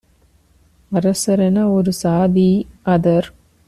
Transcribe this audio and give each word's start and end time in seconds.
அரசென 0.91 1.63
ஒரு 1.71 1.91
சாதி- 1.93 2.49
அதற் 2.93 3.29